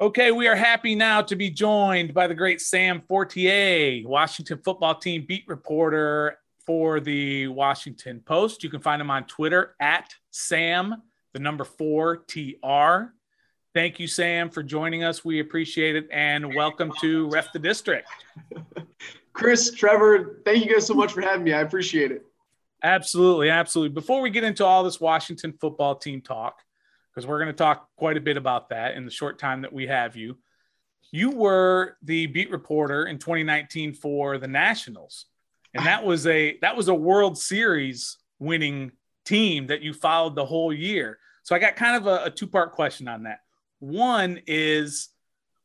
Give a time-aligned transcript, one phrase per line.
[0.00, 4.96] Okay, we are happy now to be joined by the great Sam Fortier, Washington football
[4.96, 6.36] team beat reporter
[6.66, 8.64] for the Washington Post.
[8.64, 11.00] You can find him on Twitter at Sam,
[11.32, 13.12] the number four TR.
[13.72, 15.24] Thank you, Sam, for joining us.
[15.24, 16.08] We appreciate it.
[16.10, 18.08] And welcome to Ref the District.
[19.32, 21.52] Chris, Trevor, thank you guys so much for having me.
[21.52, 22.26] I appreciate it.
[22.82, 23.48] Absolutely.
[23.48, 23.94] Absolutely.
[23.94, 26.63] Before we get into all this Washington football team talk,
[27.14, 29.72] because we're going to talk quite a bit about that in the short time that
[29.72, 30.36] we have you.
[31.10, 35.26] You were the beat reporter in 2019 for the Nationals,
[35.72, 38.92] and that was a that was a World Series winning
[39.24, 41.18] team that you followed the whole year.
[41.42, 43.40] So I got kind of a, a two part question on that.
[43.78, 45.10] One is,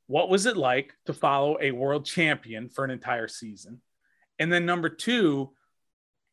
[0.07, 3.81] what was it like to follow a world champion for an entire season?
[4.40, 5.52] And then number two,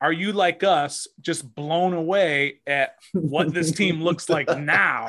[0.00, 5.08] are you like us just blown away at what this team looks like now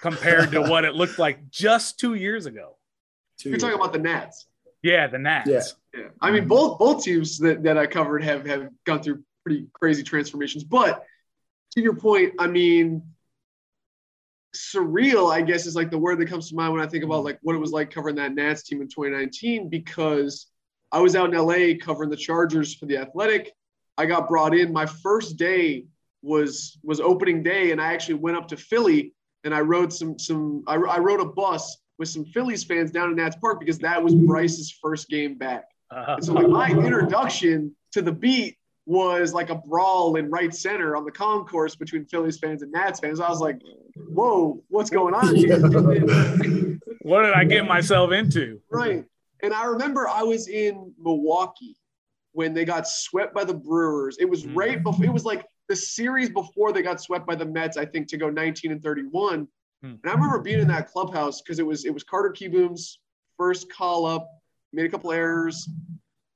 [0.00, 2.76] compared to what it looked like just two years ago?
[3.44, 4.46] you You're talking about the Nats.
[4.82, 5.48] Yeah, the Nats.
[5.94, 6.00] Yeah.
[6.00, 6.08] yeah.
[6.20, 10.02] I mean, both both teams that, that I covered have have gone through pretty crazy
[10.02, 10.64] transformations.
[10.64, 11.04] But
[11.72, 13.02] to your point, I mean,
[14.54, 17.24] surreal, I guess, is like the word that comes to mind when I think about
[17.24, 20.46] like what it was like covering that Nats team in 2019 because
[20.92, 23.52] I was out in LA covering the Chargers for the Athletic
[23.96, 24.72] I got brought in.
[24.72, 25.86] My first day
[26.22, 29.14] was was opening day, and I actually went up to Philly
[29.44, 33.10] and I rode some some I, I rode a bus with some Phillies fans down
[33.10, 35.66] in Nats Park because that was Bryce's first game back.
[35.90, 36.16] Uh-huh.
[36.20, 38.56] So like my introduction to the beat
[38.86, 43.00] was like a brawl in right center on the concourse between Phillies fans and Nats
[43.00, 43.20] fans.
[43.20, 43.60] I was like,
[44.12, 45.60] whoa, what's going on here?
[47.02, 48.60] what did I get myself into?
[48.70, 49.04] Right.
[49.42, 51.76] And I remember I was in Milwaukee
[52.34, 54.18] when they got swept by the Brewers.
[54.18, 54.58] It was mm-hmm.
[54.58, 57.86] right before, it was like the series before they got swept by the Mets, I
[57.86, 59.48] think, to go 19 and 31.
[59.82, 59.86] Hmm.
[59.86, 62.98] And I remember being in that clubhouse because it was it was Carter Kieboom's
[63.38, 64.28] first call up,
[64.72, 65.68] made a couple errors,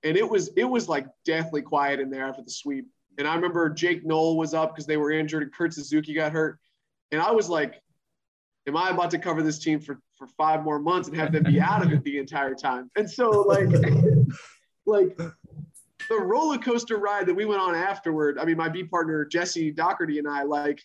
[0.04, 2.86] and it was it was like deathly quiet in there after the sweep.
[3.18, 6.30] And I remember Jake Noll was up because they were injured and Kurt Suzuki got
[6.30, 6.60] hurt.
[7.10, 7.82] And I was like,
[8.68, 11.42] am I about to cover this team for, for five more months and have them
[11.42, 12.88] be out of it the entire time?
[12.94, 13.66] And so like
[14.86, 15.18] like
[16.08, 18.38] the roller coaster ride that we went on afterward.
[18.38, 20.82] I mean, my B partner Jesse Dougherty and I like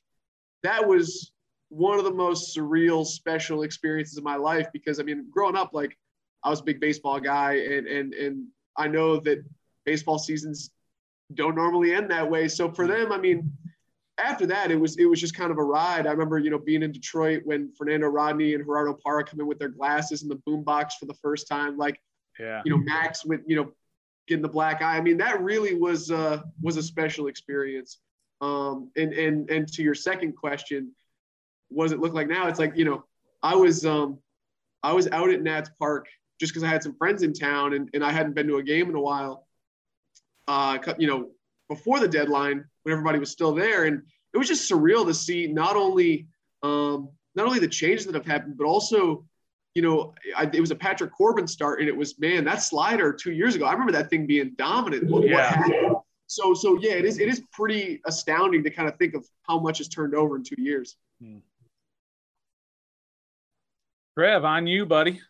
[0.64, 1.32] that was
[1.70, 5.72] one of the most surreal, special experiences of my life because I mean, growing up,
[5.74, 5.98] like
[6.44, 8.48] I was a big baseball guy, and and and
[8.78, 9.44] I know that
[9.86, 10.72] baseball seasons
[11.34, 12.48] don't normally end that way.
[12.48, 13.52] So for them, I mean,
[14.18, 16.08] after that, it was it was just kind of a ride.
[16.08, 19.48] I remember, you know, being in Detroit when Fernando Rodney and Gerardo Parra come in
[19.48, 21.78] with their glasses and the boombox for the first time.
[21.78, 22.00] Like,
[22.40, 23.72] yeah, you know, Max with you know
[24.28, 24.98] getting the black eye.
[24.98, 28.00] I mean, that really was uh, was a special experience.
[28.42, 30.92] Um, and and and to your second question,
[31.70, 32.48] what does it look like now?
[32.48, 33.04] It's like you know,
[33.42, 34.20] I was um,
[34.82, 36.08] I was out at Nats Park
[36.40, 38.64] just because I had some friends in town and, and I hadn't been to a
[38.64, 39.48] game in a while.
[40.48, 41.30] Uh, you know,
[41.70, 44.02] before the deadline when everybody was still there, and
[44.34, 46.28] it was just surreal to see not only
[46.64, 49.26] um, not only the changes that have happened, but also
[49.76, 53.12] you know, I, it was a Patrick Corbin start, and it was man that slider
[53.12, 53.66] two years ago.
[53.66, 55.10] I remember that thing being dominant.
[55.10, 55.36] What, yeah.
[55.36, 55.96] what happened?
[56.28, 57.20] So, so yeah, it is.
[57.20, 60.44] It is pretty astounding to kind of think of how much has turned over in
[60.44, 60.96] two years.
[61.22, 61.38] Hmm.
[64.18, 65.22] Trev, on you, buddy.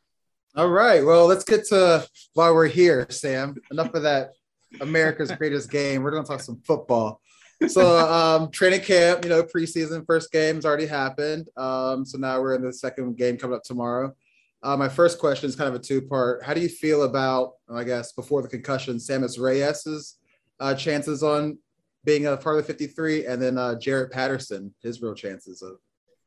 [0.55, 1.03] All right.
[1.03, 3.55] Well, let's get to why we're here, Sam.
[3.71, 4.33] Enough of that
[4.81, 6.03] America's greatest game.
[6.03, 7.21] We're going to talk some football.
[7.67, 11.47] So, um, training camp, you know, preseason first game's already happened.
[11.55, 14.13] Um, so now we're in the second game coming up tomorrow.
[14.63, 16.41] Uh, my first question is kind of a two part.
[16.41, 20.17] How do you feel about, I guess, before the concussion, Sammis Reyes's
[20.61, 21.57] uh, chances on
[22.05, 25.79] being a part of the 53, and then uh, Jaret Patterson, his real chances of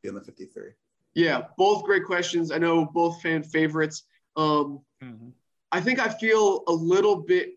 [0.02, 0.70] being the 53?
[1.14, 2.52] Yeah, both great questions.
[2.52, 4.02] I know both fan favorites.
[4.36, 5.30] Um, mm-hmm.
[5.72, 7.54] I think I feel a little bit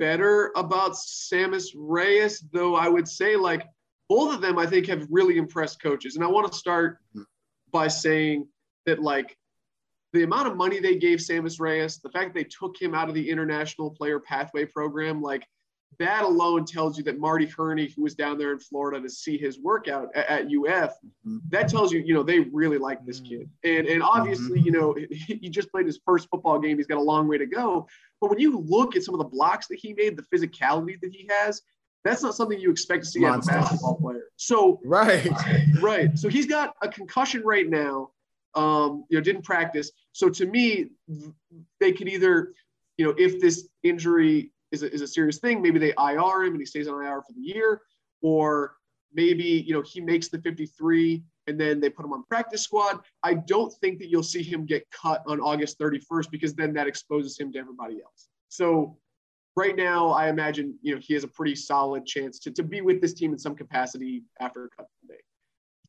[0.00, 3.64] better about Sammis Reyes, though I would say like
[4.08, 6.16] both of them I think have really impressed coaches.
[6.16, 7.22] And I want to start mm-hmm.
[7.70, 8.48] by saying
[8.86, 9.36] that like
[10.12, 13.08] the amount of money they gave Sammis Reyes, the fact that they took him out
[13.08, 15.46] of the international player pathway program, like
[15.98, 19.38] that alone tells you that Marty Hurney, who was down there in Florida to see
[19.38, 20.92] his workout at, at UF,
[21.26, 21.38] mm-hmm.
[21.48, 23.38] that tells you, you know, they really like this mm-hmm.
[23.38, 23.50] kid.
[23.64, 24.66] And and obviously, mm-hmm.
[24.66, 24.96] you know,
[25.26, 26.76] he just played his first football game.
[26.76, 27.86] He's got a long way to go.
[28.20, 31.10] But when you look at some of the blocks that he made, the physicality that
[31.12, 31.62] he has,
[32.04, 33.52] that's not something you expect to see Monster.
[33.52, 34.24] of a basketball player.
[34.36, 35.28] So right,
[35.80, 36.16] right.
[36.18, 38.10] So he's got a concussion right now
[38.56, 39.92] um, you know, didn't practice.
[40.12, 40.86] So to me,
[41.78, 42.54] they could either,
[42.96, 46.52] you know, if this injury is a, is a serious thing, maybe they IR him
[46.52, 47.82] and he stays on IR for the year,
[48.22, 48.76] or
[49.12, 53.00] maybe, you know, he makes the 53 and then they put him on practice squad.
[53.22, 56.88] I don't think that you'll see him get cut on August 31st because then that
[56.88, 58.28] exposes him to everybody else.
[58.48, 58.96] So
[59.54, 62.80] right now, I imagine you know he has a pretty solid chance to, to be
[62.80, 65.14] with this team in some capacity after a cut day.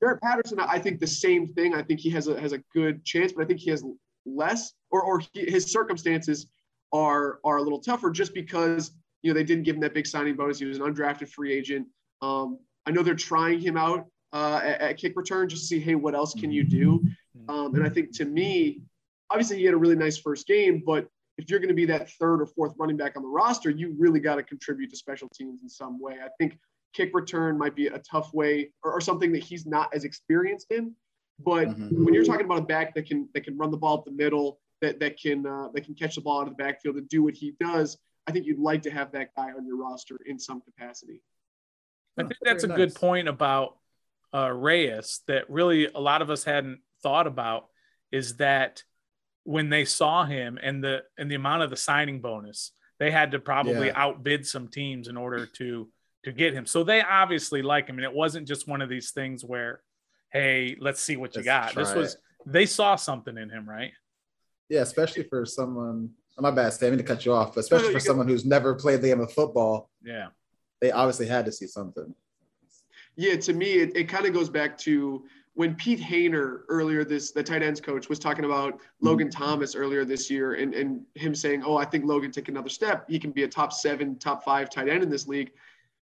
[0.03, 1.73] Jaret Patterson, I think the same thing.
[1.73, 3.83] I think he has a has a good chance, but I think he has
[4.25, 6.47] less, or or he, his circumstances
[6.93, 8.91] are are a little tougher just because
[9.21, 10.59] you know they didn't give him that big signing bonus.
[10.59, 11.87] He was an undrafted free agent.
[12.21, 15.79] Um, I know they're trying him out uh, at, at, kick return just to see,
[15.79, 17.03] hey, what else can you do?
[17.49, 18.81] Um, and I think to me,
[19.29, 21.07] obviously he had a really nice first game, but
[21.37, 23.95] if you're going to be that third or fourth running back on the roster, you
[23.97, 26.15] really got to contribute to special teams in some way.
[26.23, 26.57] I think
[26.93, 30.71] kick return might be a tough way or, or something that he's not as experienced
[30.71, 30.93] in.
[31.39, 32.03] But mm-hmm.
[32.03, 34.11] when you're talking about a back that can that can run the ball up the
[34.11, 37.07] middle, that that can uh, that can catch the ball out of the backfield and
[37.07, 40.19] do what he does, I think you'd like to have that guy on your roster
[40.25, 41.21] in some capacity.
[42.17, 42.77] I think that's a nice.
[42.77, 43.77] good point about
[44.33, 47.67] uh, Reyes that really a lot of us hadn't thought about
[48.11, 48.83] is that
[49.43, 53.31] when they saw him and the and the amount of the signing bonus, they had
[53.31, 53.93] to probably yeah.
[53.95, 55.87] outbid some teams in order to
[56.23, 56.65] to get him.
[56.65, 59.81] So they obviously like him, and it wasn't just one of these things where,
[60.31, 61.75] hey, let's see what you let's got.
[61.75, 62.19] This was it.
[62.45, 63.91] they saw something in him, right?
[64.69, 66.11] Yeah, especially for someone.
[66.37, 66.87] Oh, my bad, Stan.
[66.87, 69.21] I mean to cut you off, but especially for someone who's never played the game
[69.21, 69.89] of football.
[70.03, 70.27] Yeah,
[70.81, 72.13] they obviously had to see something.
[73.15, 75.25] Yeah, to me, it, it kind of goes back to
[75.57, 79.07] when Pete Hoener earlier this the tight ends coach was talking about mm-hmm.
[79.07, 82.69] Logan Thomas earlier this year and, and him saying, Oh, I think Logan take another
[82.69, 83.09] step.
[83.09, 85.51] He can be a top seven, top five tight end in this league.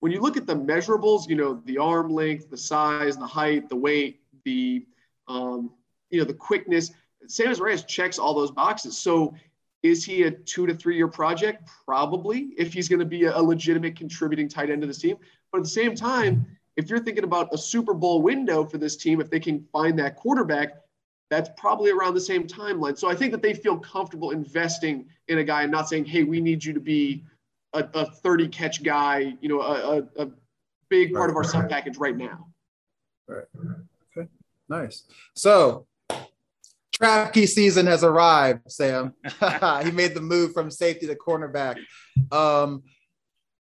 [0.01, 3.69] When you look at the measurables, you know, the arm length, the size, the height,
[3.69, 4.85] the weight, the
[5.29, 5.71] um,
[6.11, 6.93] you know, the quickness,
[7.27, 8.97] Sammis Reyes checks all those boxes.
[8.97, 9.35] So
[9.83, 11.69] is he a two to three year project?
[11.85, 15.17] Probably, if he's going to be a legitimate contributing tight end to this team.
[15.51, 16.47] But at the same time,
[16.77, 19.99] if you're thinking about a Super Bowl window for this team, if they can find
[19.99, 20.77] that quarterback,
[21.31, 22.97] that's probably around the same timeline.
[22.97, 26.23] So I think that they feel comfortable investing in a guy and not saying, hey,
[26.23, 27.25] we need you to be
[27.73, 30.31] a, a 30 catch guy, you know, a, a, a
[30.89, 32.49] big part right, of our sub package right now.
[33.29, 33.45] Right.
[34.17, 34.29] Okay.
[34.69, 35.05] Nice.
[35.35, 35.87] So
[36.93, 39.15] Troy Apke season has arrived, Sam.
[39.83, 41.79] he made the move from safety to cornerback.
[42.33, 42.85] Um,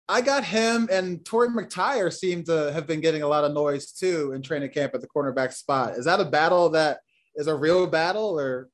[0.08, 3.92] I got him and Tory McTyer seemed to have been getting a lot of noise
[3.92, 5.96] too in training camp at the cornerback spot.
[5.96, 6.98] Is that a battle that
[7.34, 8.68] is a real battle or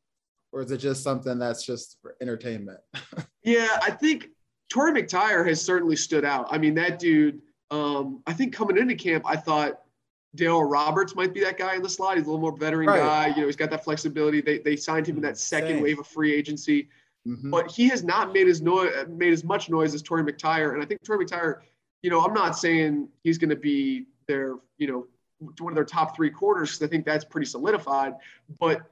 [0.51, 2.81] or is it just something that's just for entertainment?
[3.45, 4.29] yeah, I think
[4.69, 6.49] Tory McTyer has certainly stood out.
[6.51, 9.81] I mean, that dude, um, I think coming into camp, I thought
[10.37, 12.17] Darryl Roberts might be that guy in the slot.
[12.17, 12.99] He's a little more veteran right.
[12.99, 13.27] guy.
[13.29, 14.41] You know, he's got that flexibility.
[14.41, 15.83] They, they signed him in that second Same.
[15.83, 16.89] wave of free agency.
[17.27, 17.51] Mm-hmm.
[17.51, 20.83] But he has not made as noise, made as much noise as Tory McTyer, And
[20.83, 21.61] I think Tory McTyer,
[22.03, 25.07] you know, I'm not saying he's going to be their, you know,
[25.61, 28.15] one of their top three quarters because I think that's pretty solidified.
[28.59, 28.83] But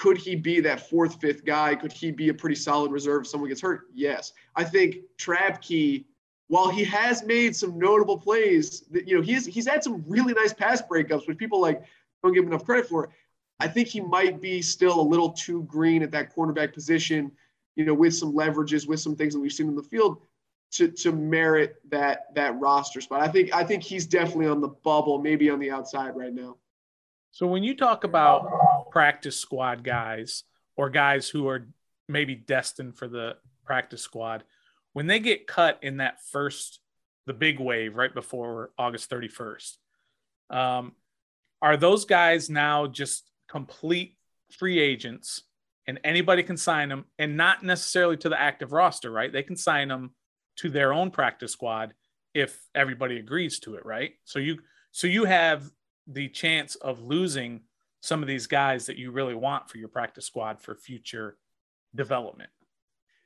[0.00, 1.74] could he be that fourth, fifth guy?
[1.74, 3.82] Could he be a pretty solid reserve if someone gets hurt?
[3.92, 4.32] Yes.
[4.56, 6.06] I think Troy Apke,
[6.48, 10.32] while he has made some notable plays, that you know, he's he's had some really
[10.32, 11.82] nice pass breakups, which people like
[12.22, 13.10] don't give him enough credit for.
[13.58, 17.30] I think he might be still a little too green at that cornerback position
[17.76, 20.22] you know, with some leverages, with some things that we've seen in the field
[20.72, 23.20] to, to merit that that roster spot.
[23.20, 26.56] I think I think he's definitely on the bubble, maybe on the outside right now.
[27.32, 28.50] So when you talk about
[28.90, 30.44] practice squad guys
[30.76, 31.68] or guys who are
[32.08, 34.44] maybe destined for the practice squad,
[34.92, 36.80] when they get cut in that first
[37.26, 39.76] the big wave right before August 31st,
[40.50, 40.92] um,
[41.62, 44.16] are those guys now just complete
[44.50, 45.42] free agents
[45.86, 49.32] and anybody can sign them and not necessarily to the active roster, right?
[49.32, 50.14] They can sign them
[50.56, 51.94] to their own practice squad
[52.34, 54.12] if everybody agrees to it, right?
[54.24, 54.58] So you
[54.92, 55.70] so you have
[56.06, 57.62] the chance of losing
[58.00, 61.36] some of these guys that you really want for your practice squad for future
[61.94, 62.50] development.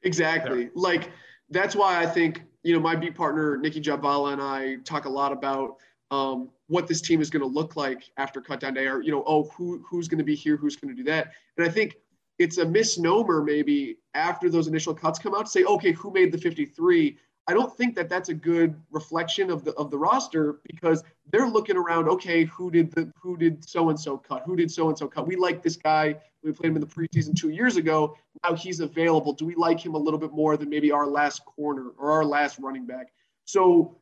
[0.03, 0.71] Exactly.
[0.75, 1.11] Like
[1.51, 5.09] that's why I think, you know, my beat partner Nicki Jhabvala and I talk a
[5.09, 5.77] lot about
[6.11, 9.11] um, what this team is going to look like after cut down day or, you
[9.11, 11.33] know, oh, who who's going to be here, who's going to do that.
[11.57, 11.97] And I think
[12.39, 16.33] it's a misnomer maybe after those initial cuts come out to say, okay, who made
[16.33, 17.17] the 53?
[17.47, 21.49] I don't think that that's a good reflection of the of the roster because they're
[21.49, 22.09] looking around.
[22.09, 24.43] Okay, who did the who did so and so cut?
[24.47, 25.27] Who did so and so cut?
[25.27, 26.17] We like this guy.
[26.43, 28.17] We played him in the preseason two years ago.
[28.43, 29.33] Now he's available.
[29.33, 32.25] Do we like him a little bit more than maybe our last corner or our
[32.25, 33.13] last running back?
[33.45, 33.99] So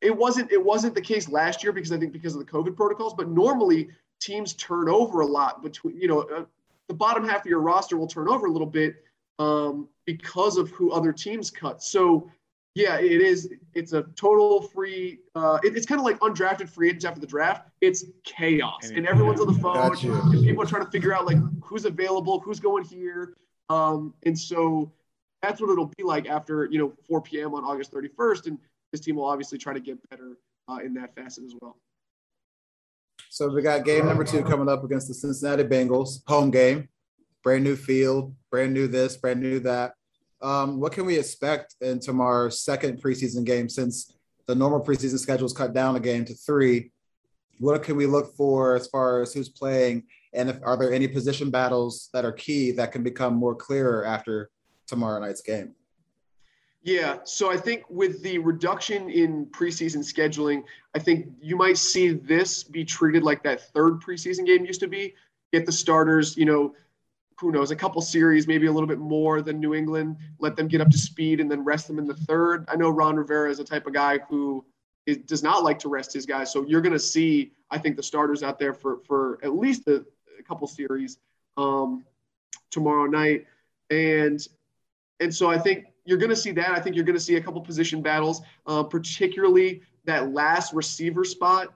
[0.00, 2.76] it wasn't it wasn't the case last year because I think because of the COVID
[2.76, 3.14] protocols.
[3.14, 3.88] But normally
[4.20, 6.44] teams turn over a lot between you know uh,
[6.86, 8.96] the bottom half of your roster will turn over a little bit
[9.38, 11.82] um, because of who other teams cut.
[11.82, 12.30] So
[12.74, 13.50] Yeah, it is.
[13.74, 15.18] It's a total free.
[15.34, 17.68] Uh, it, it's kind of like undrafted free agents after the draft.
[17.82, 19.94] It's chaos, and everyone's on the phone.
[20.32, 23.34] And people are trying to figure out like who's available, who's going here,
[23.68, 24.90] um, and so
[25.42, 27.54] that's what it'll be like after you know 4 p.m.
[27.54, 28.46] on August 31st.
[28.46, 28.58] And
[28.90, 31.76] this team will obviously try to get better uh, in that facet as well.
[33.28, 36.88] So we got game number two coming up against the Cincinnati Bengals, home game,
[37.42, 39.94] brand new field, brand new this, brand new that.
[40.40, 44.12] Um, what can we expect in tomorrow's second preseason game since
[44.46, 46.90] the normal preseason schedule is cut down a game to three?
[47.58, 51.06] What can we look for as far as who's playing, and if are there any
[51.06, 54.50] position battles that are key that can become more clearer after
[54.86, 55.74] tomorrow night's game?
[56.84, 60.64] Yeah, so I think with the reduction in preseason scheduling,
[60.96, 64.88] I think you might see this be treated like that third preseason game used to
[64.88, 65.14] be.
[65.52, 66.74] Get the starters, you know,
[67.42, 70.68] who knows, a couple series, maybe a little bit more than New England, let them
[70.68, 72.64] get up to speed and then rest them in the third.
[72.68, 74.64] I know Ron Rivera is a type of guy who
[75.06, 76.52] is, does not like to rest his guys.
[76.52, 79.88] So you're going to see, I think, the starters out there for, for at least
[79.88, 80.04] a,
[80.38, 81.18] a couple series
[81.56, 82.04] um,
[82.70, 83.46] tomorrow night.
[83.90, 84.46] And,
[85.18, 86.70] and so I think you're going to see that.
[86.70, 91.24] I think you're going to see a couple position battles, uh, particularly that last receiver
[91.24, 91.74] spot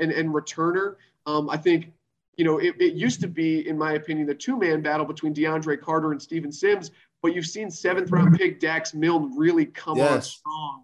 [0.00, 0.94] and, and returner.
[1.26, 1.92] Um, I think
[2.38, 5.34] you know, it, it used to be, in my opinion, the two man battle between
[5.34, 9.98] DeAndre Carter and Steven Sims, but you've seen seventh round pick Dax Milne really come
[9.98, 10.10] yes.
[10.10, 10.82] on strong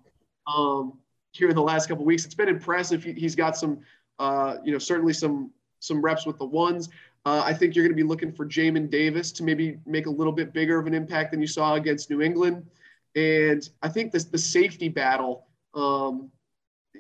[0.49, 0.99] um,
[1.31, 2.25] here in the last couple weeks.
[2.25, 3.05] It's been impressive.
[3.05, 3.79] He, has got some,
[4.19, 6.89] uh, you know, certainly some some reps with the ones.
[7.25, 10.11] Uh, I think you're going to be looking for Jamin Davis to maybe make a
[10.11, 12.67] little bit bigger of an impact than you saw against New England.
[13.15, 16.31] And I think this the safety battle um,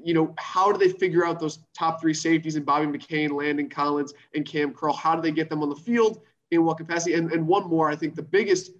[0.03, 3.69] you know, how do they figure out those top three safeties in Bobby McCain, Landon
[3.69, 4.93] Collins, and Kam Curl?
[4.93, 6.21] How do they get them on the field?
[6.51, 7.15] In what capacity?
[7.15, 8.73] And, and one more, I think the biggest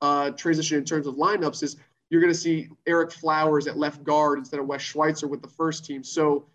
[0.00, 1.76] uh, transition in terms of lineups is
[2.10, 5.48] you're going to see Ereck Flowers at left guard instead of Wes Schweitzer with the
[5.48, 6.04] first team.
[6.04, 6.46] So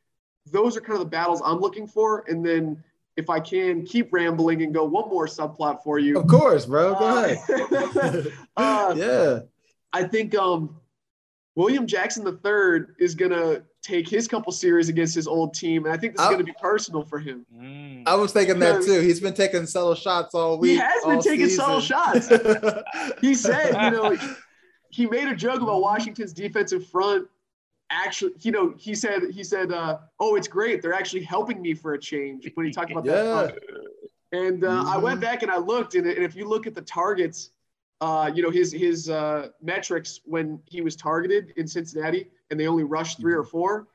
[0.46, 2.24] those are kind of the battles I'm looking for.
[2.28, 2.84] And then
[3.16, 6.20] if I can keep rambling and go one more subplot for you.
[6.20, 6.94] Of course, bro.
[6.94, 8.34] Go uh, ahead.
[8.58, 9.40] uh, yeah.
[9.92, 10.76] I think um,
[11.56, 15.86] William Jackson III is going to take his couple series against his old team.
[15.86, 17.46] And I think this is going to be personal for him.
[18.06, 19.00] I was thinking that too.
[19.00, 20.72] He's been taking subtle shots all week.
[20.72, 22.28] He has been taking subtle shots.
[23.22, 24.18] he said, you know,
[24.90, 27.28] he made a joke about Washington's defensive front.
[27.90, 30.82] Actually, you know, he said, he said, uh, "Oh, it's great.
[30.82, 33.14] They're actually helping me for a change." When he talked about yeah.
[33.14, 33.60] that,
[34.34, 34.90] and uh, mm-hmm.
[34.90, 37.52] I went back and I looked, and, and if you look at the targets,
[38.02, 42.68] uh, you know, his his uh, metrics when he was targeted in Cincinnati, and they
[42.68, 43.50] only rushed three or mm-hmm.
[43.50, 43.88] four,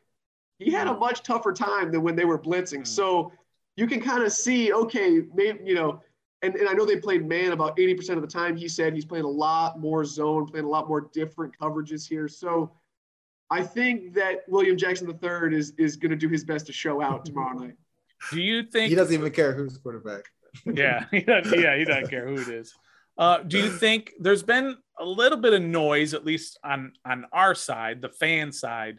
[0.58, 2.80] he had a much tougher time than when they were blitzing.
[2.80, 2.86] Mm.
[2.86, 3.32] So
[3.76, 6.00] you can kind of see, okay, maybe, you know,
[6.42, 8.56] and, and I know they played man about 80% of the time.
[8.56, 12.28] He said he's playing a lot more zone, playing a lot more different coverages here.
[12.28, 12.72] So
[13.50, 17.00] I think that William Jackson III is is going to do his best to show
[17.00, 17.74] out tomorrow night.
[18.30, 20.24] Do you think he doesn't even care who's quarterback?
[20.66, 22.74] yeah, he doesn't, yeah, he doesn't care who it is.
[23.18, 27.26] Uh, do you think there's been a little bit of noise, at least on on
[27.32, 28.98] our side, the fan side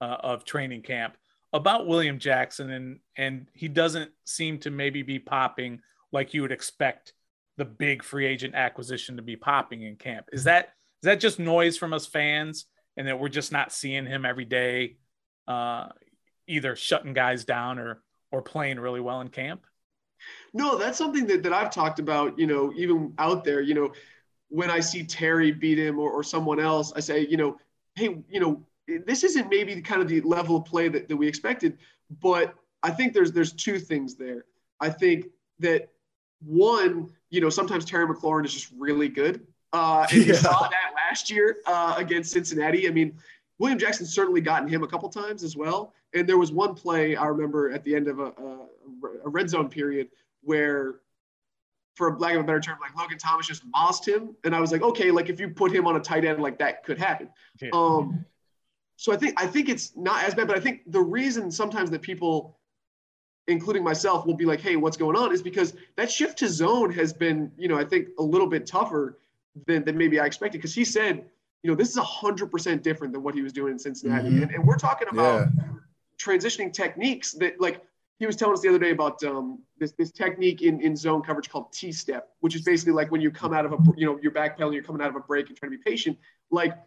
[0.00, 1.16] uh, of training camp,
[1.52, 6.52] about William Jackson, and and he doesn't seem to maybe be popping like you would
[6.52, 7.12] expect
[7.56, 10.26] the big free agent acquisition to be popping in camp.
[10.32, 10.66] Is that
[11.02, 12.66] is that just noise from us fans,
[12.96, 14.96] and that we're just not seeing him every day,
[15.46, 15.88] uh,
[16.48, 19.64] either shutting guys down or or playing really well in camp?
[20.52, 23.92] No, that's something that, that I've talked about, you know, even out there, you know,
[24.48, 27.58] when I see Terry beat him or, or someone else, I say, you know,
[27.94, 28.64] hey, you know,
[29.06, 31.78] this isn't maybe kind of the level of play that, that we expected,
[32.20, 34.44] but I think there's there's two things there.
[34.80, 35.26] I think
[35.60, 35.88] that
[36.44, 39.46] one, you know, sometimes Terry McLaurin is just really good.
[39.72, 40.26] Uh, and yeah.
[40.26, 42.88] you saw that last year uh, against Cincinnati.
[42.88, 43.16] I mean,
[43.62, 45.94] William Jackson certainly gotten him a couple times as well.
[46.14, 48.66] And there was one play I remember at the end of a, a,
[49.24, 50.08] a red zone period
[50.42, 50.96] where,
[51.94, 54.72] for lack of a better term, like Logan Thomas just mossed him, and I was
[54.72, 57.28] like, okay, like if you put him on a tight end, like that could happen.
[57.60, 57.70] Yeah.
[57.72, 58.24] Um,
[58.96, 61.88] so I think I think it's not as bad, but I think the reason sometimes
[61.90, 62.58] that people,
[63.46, 66.90] including myself, will be like, hey, what's going on, is because that shift to zone
[66.94, 69.18] has been, you know, I think a little bit tougher
[69.66, 70.58] than, than maybe I expected.
[70.58, 71.26] Because he said,
[71.62, 74.42] you know, this is hundred percent different than what he was doing in Cincinnati, mm-hmm.
[74.42, 75.62] and, and, we're talking about yeah.
[76.18, 77.82] transitioning techniques that like
[78.22, 81.22] he was telling us the other day about um, this, this technique in, in zone
[81.22, 84.06] coverage called T step, which is basically like when you come out of a, you
[84.06, 86.16] know, you're backpedaling, you're coming out of a break and trying to be patient.
[86.50, 86.78] Like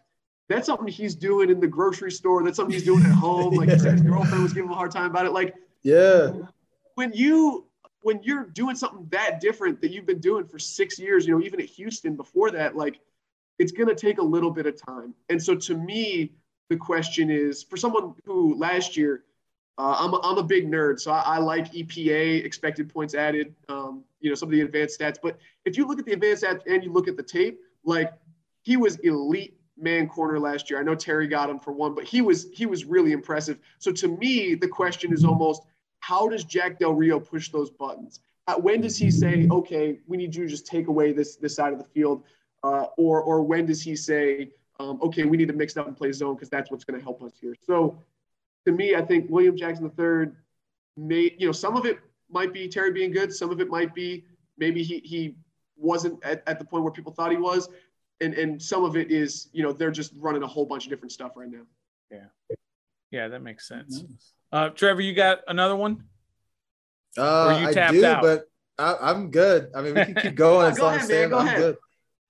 [0.47, 2.41] that's something he's doing in the grocery store.
[2.41, 3.53] That's something he's doing at home.
[3.53, 3.91] Like yeah.
[3.91, 5.33] his girlfriend was giving him a hard time about it.
[5.33, 6.31] Like, yeah,
[6.93, 7.65] when you,
[8.01, 11.43] when you're doing something that different that you've been doing for six years, you know,
[11.43, 13.01] even at Houston before that, like
[13.59, 15.13] it's going to take a little bit of time.
[15.29, 16.31] And so to me,
[16.69, 19.23] the question is for someone who last year,
[19.77, 23.53] uh, I'm, a, I'm a big nerd, so I, I like EPA, expected points added,
[23.67, 25.17] um, you know, some of the advanced stats.
[25.21, 28.13] But if you look at the advanced stats and you look at the tape, like
[28.63, 30.79] he was elite man corner last year.
[30.79, 33.59] I know Terry got him for one, but he was he was really impressive.
[33.79, 35.63] So to me, the question is almost
[35.99, 38.19] how does Jack Del Rio push those buttons?
[38.47, 41.55] Uh, when does he say, okay, we need you to just take away this this
[41.55, 42.23] side of the field,
[42.65, 45.87] uh, or or when does he say, um, okay, we need to mix it up
[45.87, 47.55] and play zone because that's what's going to help us here.
[47.65, 47.97] So
[48.65, 50.31] to me, I think William Jackson III
[50.97, 53.93] may, you know, some of it might be Terry being good, some of it might
[53.93, 54.25] be
[54.57, 55.35] maybe he he
[55.77, 57.69] wasn't at, at the point where people thought he was
[58.21, 60.89] and and some of it is you know they're just running a whole bunch of
[60.89, 61.63] different stuff right now.
[62.11, 62.55] Yeah,
[63.11, 64.03] yeah, that makes sense.
[64.51, 66.03] Uh, Trevor, you got another one?
[67.17, 68.21] Uh, you I do, out?
[68.21, 69.69] but I, am good.
[69.75, 71.33] I mean, we can keep going as go long ahead, as Sam.
[71.33, 71.57] I'm ahead.
[71.57, 71.77] good.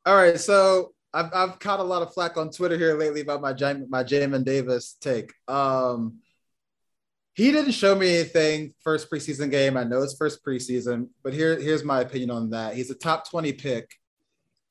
[0.06, 3.42] All right, so I've I've caught a lot of flack on Twitter here lately about
[3.42, 3.54] my
[3.90, 5.34] my Jamin Davis take.
[5.48, 6.20] Um,
[7.34, 9.76] he didn't show me anything first preseason game.
[9.76, 12.76] I know it's first preseason, but here here's my opinion on that.
[12.76, 13.90] He's a top 20 pick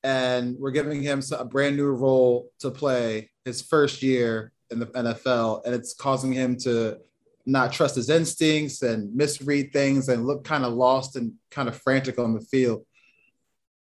[0.05, 4.85] and we're giving him a brand new role to play his first year in the
[4.85, 6.99] NFL, and it's causing him to
[7.47, 11.75] not trust his instincts and misread things and look kind of lost and kind of
[11.75, 12.85] frantic on the field.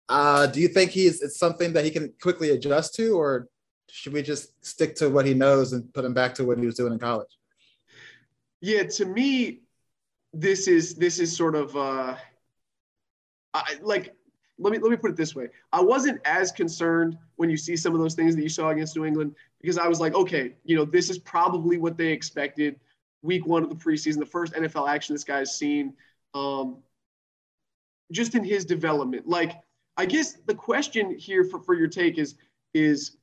[0.07, 3.47] Uh, do you think he's it's something that he can quickly adjust to, or
[3.89, 6.65] should we just stick to what he knows and put him back to what he
[6.65, 7.29] was doing in college?
[8.61, 9.61] Yeah, to me,
[10.33, 12.15] this is this is sort of uh,
[13.53, 14.13] I, like
[14.57, 15.47] let me let me put it this way.
[15.71, 18.95] I wasn't as concerned when you see some of those things that you saw against
[18.95, 22.79] New England because I was like, okay, you know, this is probably what they expected.
[23.21, 25.93] Week one of the preseason, the first NFL action this guy's seen,
[26.33, 26.77] um,
[28.11, 29.27] just in his development.
[29.27, 29.53] Like,
[29.97, 32.35] I guess the question here for, for your take is
[32.73, 33.17] is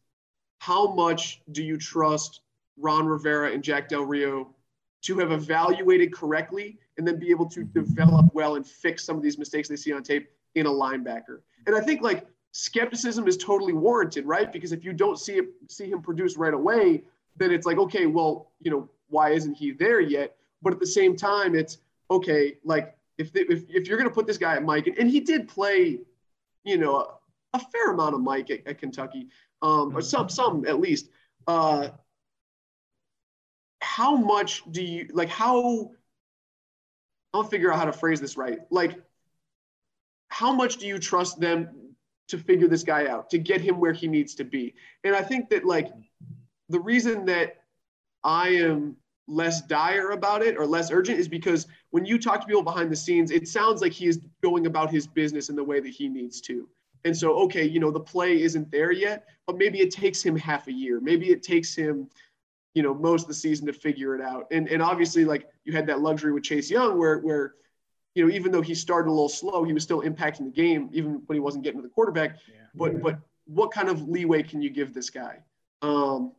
[0.59, 2.41] how much do you trust
[2.79, 4.55] Ron Rivera and Jack Del Rio
[5.02, 7.79] to have evaluated correctly and then be able to mm-hmm.
[7.79, 11.41] develop well and fix some of these mistakes they see on tape in a linebacker.
[11.67, 14.52] And I think like skepticism is totally warranted, right?
[14.52, 17.03] Because if you don't see it, see him produce right away,
[17.37, 20.37] then it's like, okay, well, you know, why isn't he there yet?
[20.62, 21.79] But at the same time, it's
[22.11, 24.96] okay, like if the, if, if you're going to put this guy at Mike, and,
[24.99, 25.99] and he did play,
[26.64, 29.29] you know, a, a fair amount of Mike at, at Kentucky,
[29.62, 31.09] um, or some some at least.
[31.46, 31.88] Uh,
[33.81, 35.29] how much do you like?
[35.29, 35.90] How
[37.35, 38.61] I'll figure out how to phrase this right.
[38.70, 39.01] Like,
[40.29, 41.68] how much do you trust them
[42.29, 45.20] to figure this guy out to get him where he needs to be and i
[45.22, 45.88] think that like
[46.70, 47.57] the reason that
[48.25, 48.96] i am
[49.29, 52.90] less dire about it or less urgent is because when you talk to people behind
[52.90, 55.90] the scenes it sounds like he is going about his business in the way that
[55.90, 56.68] he needs to
[57.05, 60.37] and so okay you know the play isn't there yet but maybe it takes him
[60.37, 62.09] half a year maybe it takes him
[62.74, 65.72] you know most of the season to figure it out and and obviously like you
[65.72, 67.55] had that luxury with chase young where where
[68.14, 70.90] you know, even though he started a little slow, he was still impacting the game,
[70.92, 72.38] even when he wasn't getting to the quarterback.
[72.48, 72.61] Yeah.
[72.74, 75.38] But but what kind of leeway can you give this guy?
[75.81, 76.33] Um,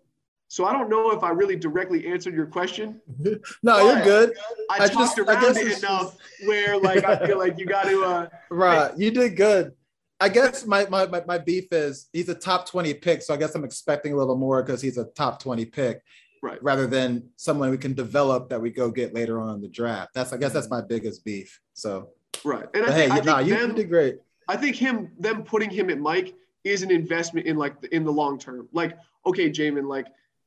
[0.53, 3.01] so I don't know if I really directly answered your question.
[3.63, 4.37] no, you're good.
[4.69, 6.47] I, I talked just, around I it enough just...
[6.47, 8.03] where like I feel like you got to.
[8.03, 9.73] Uh, right, you did good.
[10.19, 13.37] I guess my, my my my beef is he's a top 20 pick, so I
[13.37, 16.03] guess I'm expecting a little more because he's a top 20 pick
[16.43, 16.61] right.
[16.61, 20.11] rather than someone we can develop that we go get later on in the draft.
[20.13, 21.59] That's I guess that's my biggest beef.
[21.73, 22.09] So
[22.45, 24.17] right, and I think, hey, I nah, you, them, you did great.
[24.47, 28.03] I think him them putting him at Mike is an investment in like the, in
[28.03, 28.69] the long term.
[28.71, 30.05] Like, okay, Jamin, like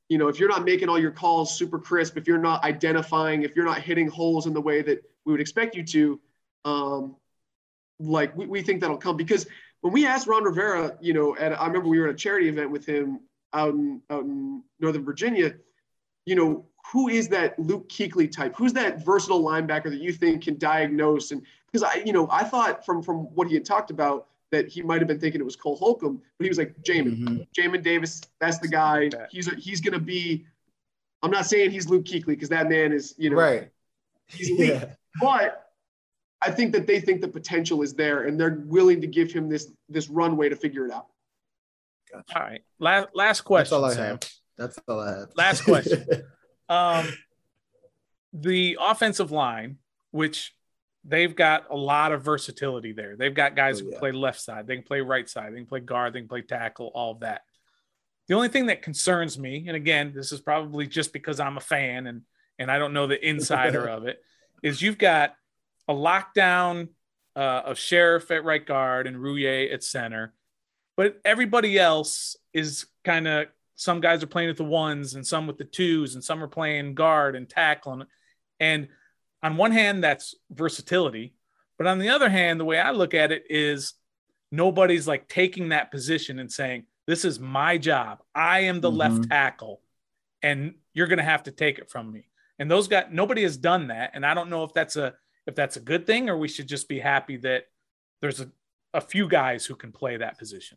[0.09, 3.43] you know, if you're not making all your calls super crisp, if you're not identifying,
[3.43, 6.21] if you're not hitting holes in the way that we would expect you to,
[6.65, 7.17] um,
[7.99, 9.47] like we, we think that'll come because
[9.81, 12.49] when we asked Ron Rivera, you know, at I remember we were at a charity
[12.49, 13.21] event with him
[13.53, 15.55] out in out in Northern Virginia,
[16.25, 18.55] you know, who is that Luke Kuechly type?
[18.57, 21.31] Who's that versatile linebacker that you think can diagnose?
[21.31, 24.69] And because I, you know, I thought from from what he had talked about that
[24.69, 27.37] he might have been thinking it was Cole Holcomb, but he was like Jamin, mm-hmm.
[27.59, 28.23] Jamin Davis.
[28.41, 29.11] That's the guy.
[29.31, 30.47] He's a, he's gonna be.
[31.23, 33.71] I'm not saying he's Luke Kuechly because that man is, you know, right.
[34.27, 34.85] He's elite, yeah.
[35.21, 35.71] but
[36.43, 39.49] I think that they think the potential is there and they're willing to give him
[39.49, 41.07] this this runway to figure it out.
[42.13, 42.39] Gotcha.
[42.39, 42.63] All right.
[42.79, 43.81] Last last question.
[43.81, 44.21] That's all I have.
[44.57, 45.29] That's all I have.
[45.37, 46.07] Last question.
[46.69, 47.07] um,
[48.33, 49.79] the offensive line,
[50.11, 50.55] which
[51.07, 53.17] they've got a lot of versatility there.
[53.17, 53.99] They've got guys oh, who yeah.
[53.99, 56.43] play left side, they can play right side, they can play guard, they can play
[56.43, 57.43] tackle, all of that.
[58.29, 61.61] The only thing that concerns me, and again, this is probably just because I'm a
[61.61, 62.23] fan and
[62.59, 64.19] and I don't know the insider of it,
[64.63, 65.35] is you've got
[65.89, 66.89] a lockdown
[67.37, 70.35] uh, of Scherff at right guard and Roullier at center,
[70.97, 75.47] but everybody else is kind of some guys are playing with the ones and some
[75.47, 78.05] with the twos and some are playing guard and tackling.
[78.59, 78.89] And
[79.47, 81.33] on one hand, that's versatility.
[81.79, 83.95] But on the other hand, the way I look at it is
[84.51, 88.23] nobody's like taking that position and saying, This is my job.
[88.35, 88.99] I am the mm-hmm.
[88.99, 89.83] left tackle,
[90.43, 92.29] and you're gonna have to take it from me.
[92.59, 94.11] And those guys, nobody has done that.
[94.15, 95.15] And I don't know if that's a
[95.47, 97.67] if that's a good thing or we should just be happy that
[98.21, 98.51] there's a,
[98.93, 100.77] a few guys who can play that position.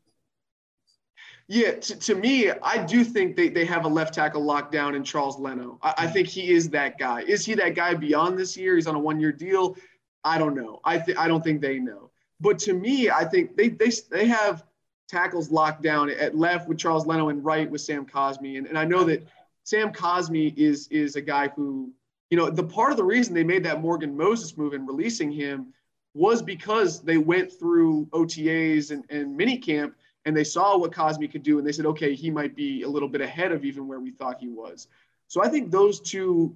[1.51, 4.93] Yeah, to, to me, I do think they, they have a left tackle locked down
[4.93, 5.79] in Charles Leno.
[5.81, 7.21] I, I think he is that guy.
[7.21, 8.75] Is he that guy beyond this year?
[8.75, 9.75] He's on a one year deal.
[10.23, 10.79] I don't know.
[10.83, 12.12] I th- I don't think they know.
[12.39, 14.63] But to me, I think they they they have
[15.07, 18.59] tackles locked down at left with Charles Leno and right with Sam Cosmi.
[18.59, 19.27] And, and I know that
[19.63, 21.91] Sam Cosmi is is a guy who,
[22.29, 25.31] you know, the part of the reason they made that Morgan Moses move and releasing
[25.31, 25.73] him
[26.13, 29.93] was because they went through OTAs and, and minicamp
[30.25, 32.89] and they saw what Cosmi could do and they said, okay, he might be a
[32.89, 34.88] little bit ahead of even where we thought he was.
[35.27, 36.55] So I think those two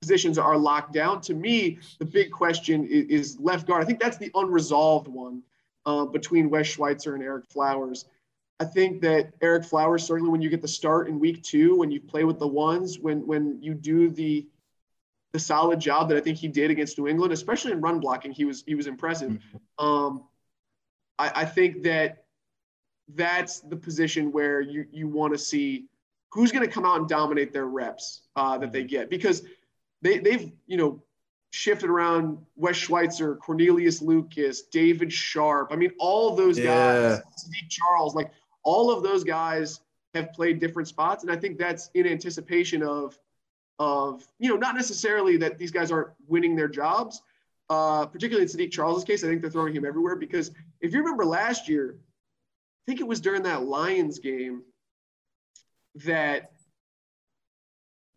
[0.00, 1.20] positions are locked down.
[1.22, 3.82] To me, the big question is, is left guard.
[3.82, 5.42] I think that's the unresolved one
[5.86, 8.06] uh, between Wes Schweitzer and Ereck Flowers.
[8.60, 11.90] I think that Ereck Flowers, certainly when you get the start in week two, when
[11.90, 14.46] you play with the ones, when when you do the
[15.32, 18.32] the solid job that I think he did against New England, especially in run blocking,
[18.32, 19.32] he was he was impressive.
[19.32, 19.84] Mm-hmm.
[19.84, 20.24] Um,
[21.18, 22.21] I, I think that
[23.14, 25.86] that's the position where you you want to see
[26.30, 28.88] who's going to come out and dominate their reps uh, that they mm-hmm.
[28.88, 29.42] get because
[30.00, 31.02] they they've you know
[31.50, 35.70] shifted around Wes Schweitzer, Cornelius Lucas, David Sharpe.
[35.70, 36.64] I mean, all those yeah.
[36.64, 39.80] guys, Steve Charles, like all of those guys
[40.14, 43.18] have played different spots, and I think that's in anticipation of
[43.78, 47.22] of you know not necessarily that these guys aren't winning their jobs.
[47.70, 50.50] Uh, particularly in Saahdiq Charles' case, I think they're throwing him everywhere because
[50.82, 51.96] if you remember last year,
[52.82, 54.62] I think it was during that Lions game
[56.04, 56.52] that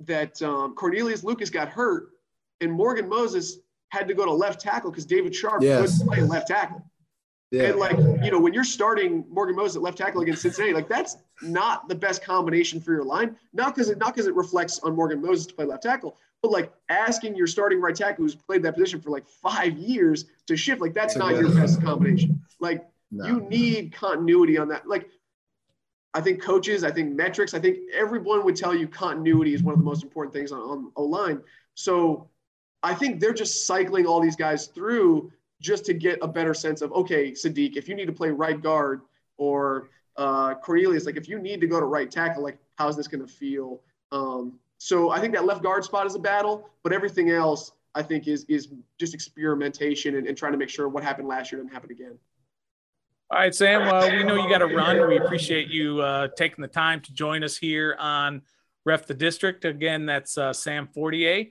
[0.01, 2.09] that um, Cornelius Lucas got hurt
[2.61, 3.57] and Morgan Moses
[3.89, 5.97] had to go to left tackle because David Sharpe yes.
[5.97, 6.83] couldn't play left tackle.
[7.51, 7.63] Yeah.
[7.63, 10.89] And like, you know, when you're starting Morgan Moses at left tackle against Cincinnati, like
[10.89, 13.37] that's not the best combination for your line.
[13.53, 16.51] Not because it not because it reflects on Morgan Moses to play left tackle, but
[16.51, 20.57] like asking your starting right tackle who's played that position for like five years to
[20.57, 22.41] shift, like that's not your best combination.
[22.59, 23.25] Like no.
[23.25, 24.87] You need continuity on that.
[24.87, 25.09] Like,
[26.13, 29.73] I think coaches, I think metrics, I think everyone would tell you continuity is one
[29.73, 31.41] of the most important things on, on O line.
[31.73, 32.29] So
[32.83, 36.81] I think they're just cycling all these guys through just to get a better sense
[36.81, 39.01] of okay, Saahdiq, if you need to play right guard
[39.37, 43.07] or uh, Cornelius, like if you need to go to right tackle, like how's this
[43.07, 43.81] going to feel?
[44.11, 48.03] Um, so I think that left guard spot is a battle, but everything else I
[48.03, 51.61] think is is just experimentation and, and trying to make sure what happened last year
[51.61, 52.17] doesn't happen again.
[53.31, 53.81] All right, Sam.
[53.81, 55.07] Well, we know you got to run.
[55.07, 58.43] We appreciate you uh, taking the time to join us here on
[58.85, 59.65] Ref the District.
[59.65, 61.47] Again, that's uh, Sam Fortier,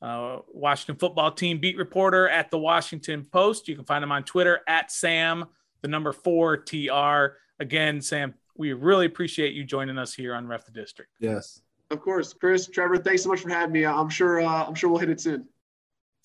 [0.00, 3.66] uh, Washington football team beat reporter at the Washington Post.
[3.66, 5.46] You can find him on Twitter at Sam,
[5.82, 7.36] the number four TR.
[7.58, 11.10] Again, Sam, we really appreciate you joining us here on Ref the District.
[11.18, 12.98] Yes, of course, Chris, Trevor.
[12.98, 13.84] Thanks so much for having me.
[13.84, 14.40] I'm sure.
[14.40, 15.48] Uh, I'm sure we'll hit it soon.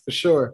[0.05, 0.53] For sure.